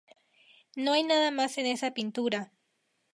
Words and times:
No 0.75 0.93
hay 0.93 1.03
nada 1.03 1.29
más 1.29 1.59
en 1.59 1.67
esta 1.67 1.93
pintura". 1.93 2.51